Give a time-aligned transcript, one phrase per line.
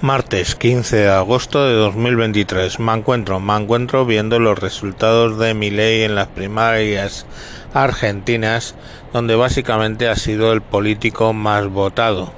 [0.00, 2.78] Martes 15 de agosto de 2023.
[2.80, 7.26] Me encuentro, me encuentro viendo los resultados de mi ley en las primarias
[7.72, 8.74] argentinas,
[9.12, 12.32] donde básicamente ha sido el político más votado.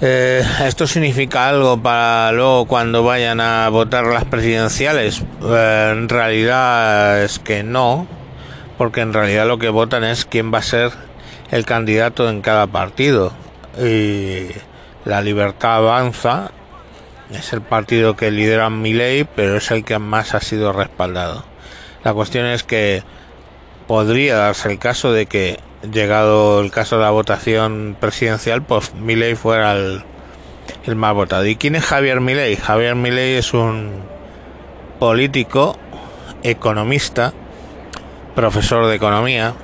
[0.00, 5.24] Eh, ¿Esto significa algo para luego cuando vayan a votar las presidenciales?
[5.42, 8.06] Eh, en realidad es que no,
[8.76, 10.92] porque en realidad lo que votan es quién va a ser
[11.50, 13.32] el candidato en cada partido.
[13.76, 14.48] Y
[15.08, 16.50] la Libertad Avanza
[17.30, 21.44] es el partido que lidera mi ley, pero es el que más ha sido respaldado.
[22.04, 23.02] La cuestión es que
[23.86, 25.60] podría darse el caso de que,
[25.90, 30.02] llegado el caso de la votación presidencial, pues Milei fuera el,
[30.84, 31.46] el más votado.
[31.46, 32.56] ¿Y quién es Javier Milei?
[32.56, 34.02] Javier Milei es un
[34.98, 35.78] político,
[36.42, 37.32] economista,
[38.34, 39.54] profesor de economía,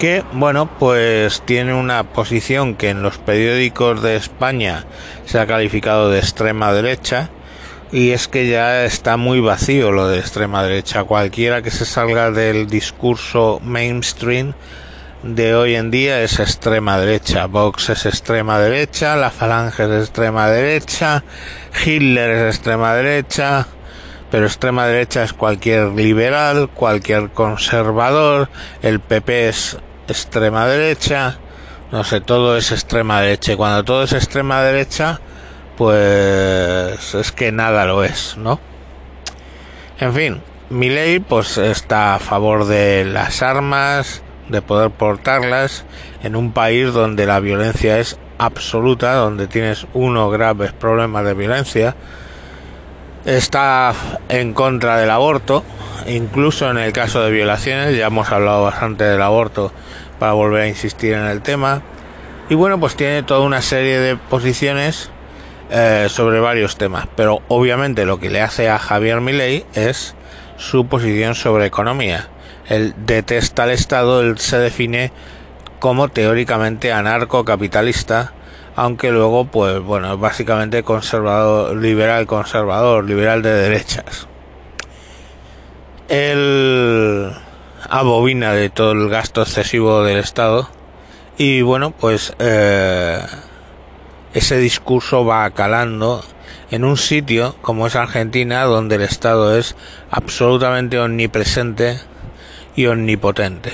[0.00, 4.86] que, bueno, pues tiene una posición que en los periódicos de España
[5.26, 7.28] se ha calificado de extrema derecha
[7.92, 11.04] y es que ya está muy vacío lo de extrema derecha.
[11.04, 14.54] Cualquiera que se salga del discurso mainstream
[15.22, 17.44] de hoy en día es extrema derecha.
[17.44, 21.24] Vox es extrema derecha, la Falange es extrema derecha,
[21.84, 23.66] Hitler es extrema derecha,
[24.30, 28.48] pero extrema derecha es cualquier liberal, cualquier conservador,
[28.80, 29.76] el PP es
[30.10, 31.38] extrema derecha,
[31.92, 33.52] no sé, todo es extrema derecha.
[33.52, 35.20] Y cuando todo es extrema derecha,
[35.76, 38.60] pues es que nada lo es, ¿no?
[39.98, 45.84] En fin, mi ley pues está a favor de las armas, de poder portarlas
[46.22, 51.94] en un país donde la violencia es absoluta, donde tienes unos graves problemas de violencia.
[53.24, 53.92] Está
[54.30, 55.62] en contra del aborto,
[56.06, 59.72] incluso en el caso de violaciones, ya hemos hablado bastante del aborto
[60.18, 61.82] para volver a insistir en el tema.
[62.48, 65.10] Y bueno, pues tiene toda una serie de posiciones
[65.70, 70.14] eh, sobre varios temas, pero obviamente lo que le hace a Javier Milei es
[70.56, 72.28] su posición sobre economía.
[72.68, 75.12] Él detesta al Estado, él se define
[75.78, 78.32] como teóricamente anarcocapitalista,
[78.76, 84.26] aunque luego, pues bueno, básicamente conservador, liberal conservador, liberal de derechas.
[86.08, 87.32] Él
[87.88, 90.68] abobina de todo el gasto excesivo del Estado
[91.38, 93.20] y bueno, pues eh,
[94.34, 96.22] ese discurso va calando
[96.70, 99.74] en un sitio como es Argentina, donde el Estado es
[100.10, 101.98] absolutamente omnipresente
[102.76, 103.72] y omnipotente,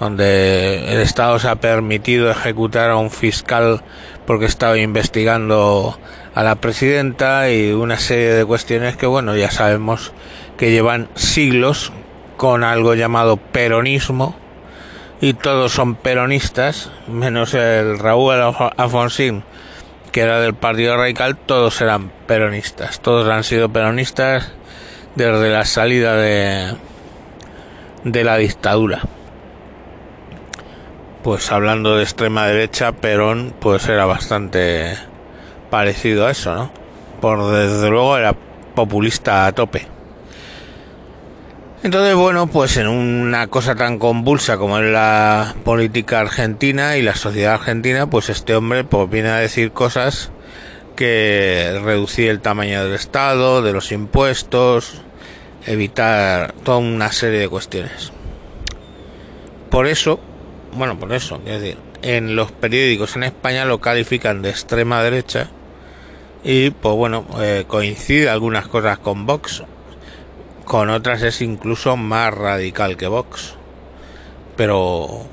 [0.00, 3.82] donde el Estado se ha permitido ejecutar a un fiscal
[4.26, 5.98] porque estaba investigando
[6.34, 10.12] a la presidenta y una serie de cuestiones que bueno ya sabemos
[10.56, 11.92] que llevan siglos
[12.38, 14.34] con algo llamado peronismo
[15.20, 18.34] y todos son peronistas menos el Raúl
[18.78, 19.44] Alfonsín
[20.12, 24.50] que era del Partido Radical todos eran peronistas todos han sido peronistas
[25.14, 26.74] desde la salida de
[28.04, 29.02] de la dictadura
[31.22, 34.96] pues hablando de extrema derecha Perón pues era bastante
[35.70, 36.72] parecido a eso no
[37.20, 38.34] por desde luego era
[38.74, 39.86] populista a tope
[41.82, 47.14] entonces, bueno, pues en una cosa tan convulsa como es la política argentina y la
[47.14, 50.30] sociedad argentina, pues este hombre pues viene a decir cosas
[50.94, 55.00] que reducir el tamaño del Estado, de los impuestos,
[55.64, 58.12] evitar toda una serie de cuestiones.
[59.70, 60.20] Por eso,
[60.72, 65.48] bueno, por eso, es decir, en los periódicos en España lo califican de extrema derecha
[66.42, 69.62] y pues bueno, eh, coincide algunas cosas con Vox,
[70.64, 73.54] con otras es incluso más radical que Vox.
[74.56, 75.26] Pero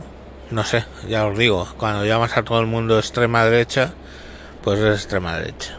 [0.51, 3.93] no sé, ya os digo, cuando llamas a todo el mundo extrema derecha,
[4.63, 5.77] pues es extrema derecha.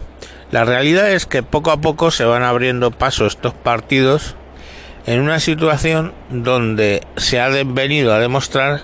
[0.50, 4.34] La realidad es que poco a poco se van abriendo paso estos partidos
[5.06, 8.82] en una situación donde se ha venido a demostrar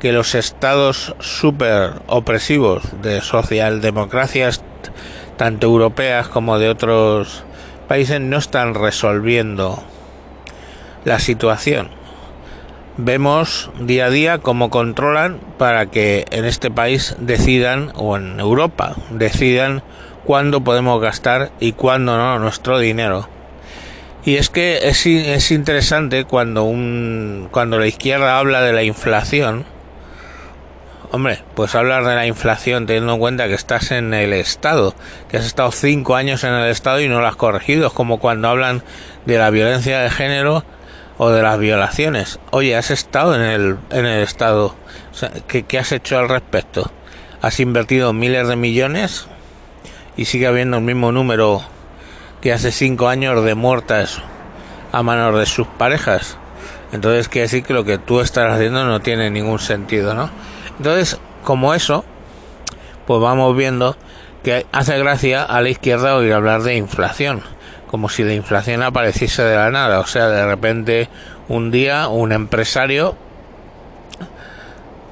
[0.00, 4.62] que los estados súper opresivos de socialdemocracias,
[5.36, 7.44] tanto europeas como de otros
[7.88, 9.82] países, no están resolviendo
[11.04, 11.88] la situación.
[12.98, 18.96] Vemos día a día cómo controlan para que en este país decidan, o en Europa,
[19.10, 19.82] decidan
[20.24, 23.28] cuándo podemos gastar y cuándo no nuestro dinero.
[24.24, 29.64] Y es que es, es interesante cuando, un, cuando la izquierda habla de la inflación,
[31.12, 34.94] Hombre, pues hablar de la inflación teniendo en cuenta que estás en el Estado,
[35.28, 38.18] que has estado cinco años en el Estado y no lo has corregido, es como
[38.18, 38.82] cuando hablan
[39.24, 40.64] de la violencia de género
[41.18, 42.40] o de las violaciones.
[42.50, 44.74] Oye, has estado en el, en el Estado.
[45.46, 46.90] ¿qué, ¿qué, has hecho al respecto?
[47.46, 49.26] has invertido miles de millones
[50.16, 51.62] y sigue habiendo el mismo número
[52.40, 54.20] que hace cinco años de muertas
[54.92, 56.38] a manos de sus parejas.
[56.92, 60.30] Entonces quiere decir que lo que tú estás haciendo no tiene ningún sentido, ¿no?
[60.78, 62.04] Entonces, como eso,
[63.06, 63.96] pues vamos viendo
[64.42, 67.42] que hace gracia a la izquierda oír hablar de inflación,
[67.86, 71.08] como si la inflación apareciese de la nada, o sea, de repente
[71.48, 73.16] un día un empresario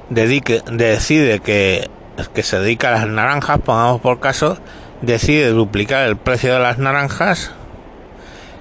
[0.09, 1.89] dedique, decide que,
[2.33, 4.57] que se dedica a las naranjas, pongamos por caso,
[5.01, 7.51] decide duplicar el precio de las naranjas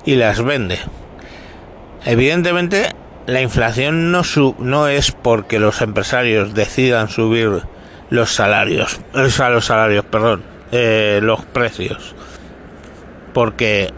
[0.04, 0.78] y las vende.
[2.04, 2.88] Evidentemente,
[3.26, 4.22] la inflación no,
[4.58, 7.62] no es porque los empresarios decidan subir
[8.10, 10.42] los salarios, o sea, los salarios, perdón,
[10.72, 12.14] eh, los precios.
[13.32, 13.92] Porque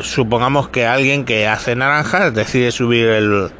[0.00, 3.50] supongamos que alguien que hace naranjas decide subir el,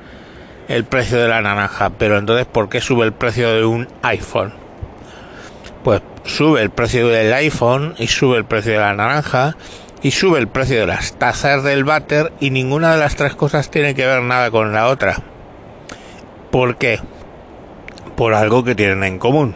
[0.68, 4.52] el precio de la naranja, pero entonces ¿por qué sube el precio de un iPhone?
[5.84, 9.56] Pues sube el precio del iPhone y sube el precio de la naranja
[10.02, 13.70] y sube el precio de las tazas del váter y ninguna de las tres cosas
[13.70, 15.16] tiene que ver nada con la otra.
[16.50, 17.00] ¿Por qué?
[18.16, 19.54] Por algo que tienen en común.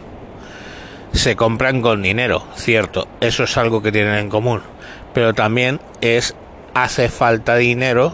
[1.13, 4.61] Se compran con dinero, cierto, eso es algo que tienen en común,
[5.13, 6.35] pero también es
[6.73, 8.13] hace falta dinero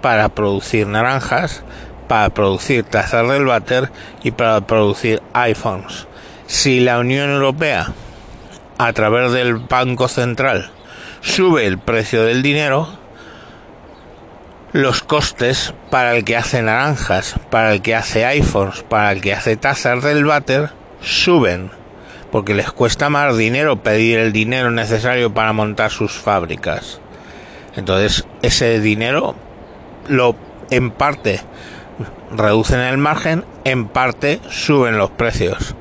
[0.00, 1.62] para producir naranjas,
[2.08, 3.90] para producir tazas del váter
[4.22, 6.06] y para producir iPhones.
[6.46, 7.92] Si la Unión Europea,
[8.78, 10.73] a través del Banco Central,
[11.24, 12.86] sube el precio del dinero,
[14.72, 19.32] los costes para el que hace naranjas, para el que hace iPhones, para el que
[19.32, 21.70] hace tazas del váter, suben,
[22.30, 27.00] porque les cuesta más dinero pedir el dinero necesario para montar sus fábricas.
[27.74, 29.34] Entonces, ese dinero
[30.06, 30.36] lo
[30.70, 31.40] en parte
[32.36, 35.74] reducen el margen, en parte suben los precios.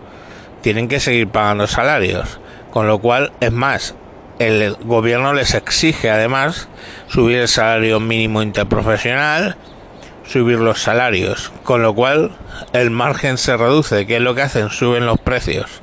[0.61, 2.39] Tienen que seguir pagando salarios,
[2.71, 3.95] con lo cual es más,
[4.39, 6.67] el gobierno les exige además
[7.07, 9.55] subir el salario mínimo interprofesional,
[10.25, 12.31] subir los salarios, con lo cual
[12.73, 14.05] el margen se reduce.
[14.05, 14.69] ¿Qué es lo que hacen?
[14.69, 15.81] Suben los precios.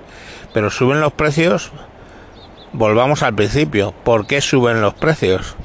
[0.53, 1.71] Pero suben los precios,
[2.73, 3.95] volvamos al principio.
[4.05, 5.57] ¿Por qué suben los precios?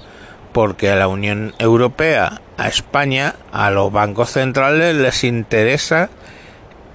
[0.53, 6.09] Porque a la Unión Europea, a España, a los bancos centrales les interesa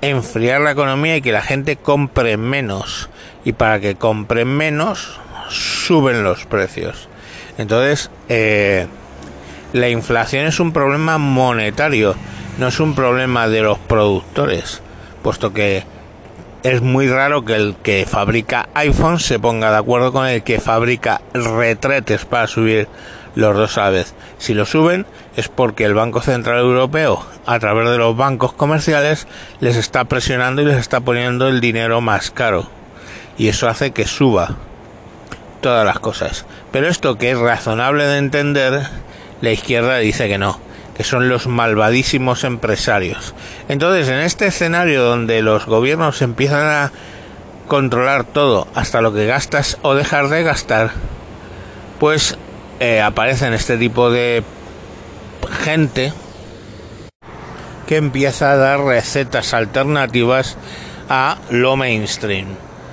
[0.00, 3.10] enfriar la economía y que la gente compre menos.
[3.44, 5.20] Y para que compren menos,
[5.50, 7.08] suben los precios.
[7.58, 8.87] Entonces, eh,
[9.73, 12.14] la inflación es un problema monetario,
[12.58, 14.82] no es un problema de los productores,
[15.23, 15.85] puesto que
[16.62, 20.61] es muy raro que el que fabrica iPhone se ponga de acuerdo con el que
[20.61, 22.88] fabrica retretes para subir
[23.35, 24.14] los dos a la vez.
[24.38, 25.06] Si lo suben
[25.37, 29.26] es porque el Banco Central Europeo, a través de los bancos comerciales,
[29.61, 32.69] les está presionando y les está poniendo el dinero más caro.
[33.38, 34.56] Y eso hace que suba
[35.60, 36.46] todas las cosas.
[36.72, 38.86] Pero esto que es razonable de entender,
[39.40, 40.60] la izquierda dice que no,
[40.96, 43.34] que son los malvadísimos empresarios.
[43.68, 46.92] Entonces, en este escenario donde los gobiernos empiezan a
[47.68, 50.90] controlar todo, hasta lo que gastas o dejar de gastar,
[51.98, 52.36] pues
[52.80, 54.42] eh, aparecen este tipo de
[55.62, 56.12] gente
[57.86, 60.56] que empieza a dar recetas alternativas
[61.08, 62.46] a lo mainstream.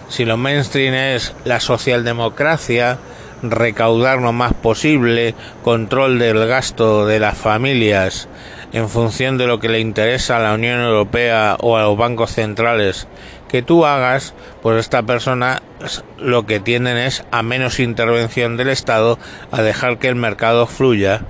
[0.10, 2.98] Si lo mainstream es la socialdemocracia,
[3.44, 8.28] recaudar lo más posible, control del gasto de las familias
[8.74, 12.32] en función de lo que le interesa a la Unión Europea o a los bancos
[12.32, 13.08] centrales
[13.48, 15.62] que tú hagas, pues esta persona
[16.18, 19.18] lo que tienden es a menos intervención del Estado,
[19.52, 21.22] a dejar que el mercado fluya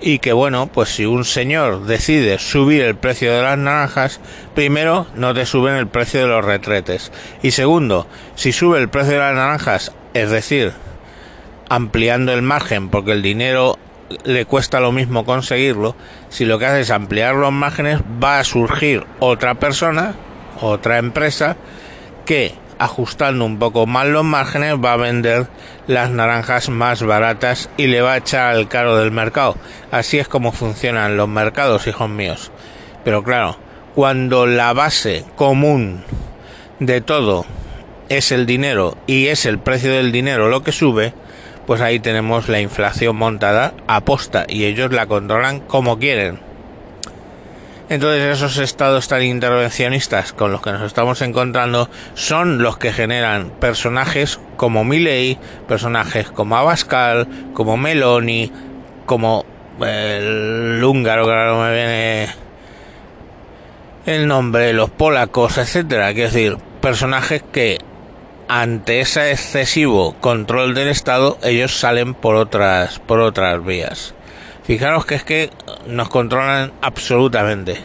[0.00, 4.20] y que bueno, pues si un señor decide subir el precio de las naranjas,
[4.54, 7.12] primero no te suben el precio de los retretes.
[7.42, 10.72] Y segundo, si sube el precio de las naranjas, es decir,
[11.68, 13.78] ampliando el margen porque el dinero
[14.24, 15.96] le cuesta lo mismo conseguirlo,
[16.28, 20.14] si lo que hace es ampliar los márgenes, va a surgir otra persona,
[20.60, 21.56] otra empresa
[22.24, 25.48] que ajustando un poco más los márgenes va a vender
[25.86, 29.56] las naranjas más baratas y le va a echar al caro del mercado.
[29.90, 32.50] Así es como funcionan los mercados, hijos míos.
[33.04, 33.56] Pero claro,
[33.94, 36.04] cuando la base común
[36.80, 37.46] de todo
[38.08, 41.14] es el dinero y es el precio del dinero lo que sube,
[41.66, 46.45] pues ahí tenemos la inflación montada a posta y ellos la controlan como quieren.
[47.88, 53.50] Entonces esos estados tan intervencionistas con los que nos estamos encontrando son los que generan
[53.60, 55.38] personajes como Milley,
[55.68, 58.50] personajes como Abascal, como Meloni,
[59.06, 59.44] como
[59.80, 62.28] el húngaro que ahora no me viene
[64.06, 66.12] el nombre, los polacos, etcétera.
[66.12, 67.78] Quiero decir, personajes que
[68.48, 74.14] ante ese excesivo control del Estado ellos salen por otras por otras vías.
[74.66, 75.50] Fijaros que es que
[75.86, 77.78] nos controlan absolutamente.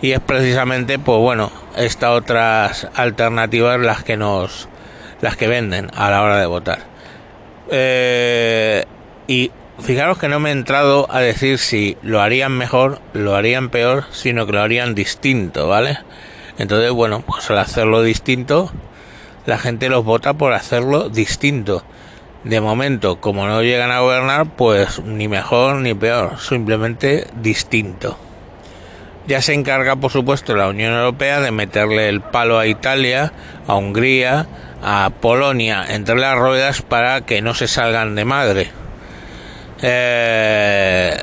[0.00, 4.68] Y es precisamente pues bueno estas otras alternativas las que nos
[5.20, 6.78] las que venden a la hora de votar.
[7.70, 8.84] Eh,
[9.26, 9.50] y
[9.80, 14.04] fijaros que no me he entrado a decir si lo harían mejor lo harían peor
[14.12, 15.98] sino que lo harían distinto vale
[16.58, 18.70] entonces bueno pues al hacerlo distinto
[19.46, 21.82] la gente los vota por hacerlo distinto
[22.44, 28.16] de momento como no llegan a gobernar pues ni mejor ni peor simplemente distinto
[29.26, 33.32] ya se encarga, por supuesto, la Unión Europea de meterle el palo a Italia,
[33.66, 34.46] a Hungría,
[34.82, 38.70] a Polonia entre las ruedas para que no se salgan de madre.
[39.80, 41.16] Eh,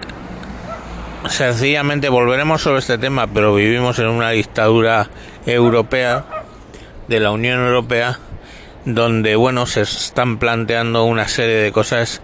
[1.30, 5.10] sencillamente volveremos sobre este tema, pero vivimos en una dictadura
[5.46, 6.26] europea
[7.08, 8.18] de la Unión Europea
[8.86, 12.22] donde bueno se están planteando una serie de cosas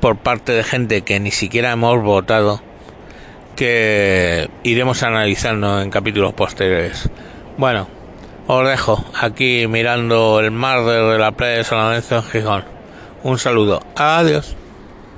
[0.00, 2.60] por parte de gente que ni siquiera hemos votado
[3.56, 7.10] que iremos analizando en capítulos posteriores.
[7.56, 7.88] Bueno,
[8.46, 12.64] os dejo aquí mirando el mar de la playa de San Lorenzo en Gijón.
[13.24, 13.82] Un saludo.
[13.96, 14.57] Adiós.